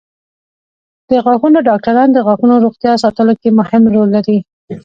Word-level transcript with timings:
د 1.09 1.11
غاښونو 1.25 1.59
ډاکټران 1.67 2.09
د 2.13 2.17
غاښونو 2.27 2.55
روغتیا 2.65 2.93
ساتلو 3.03 3.33
کې 3.41 3.49
مهم 3.59 3.83
رول 3.93 4.09
لري. 4.15 4.37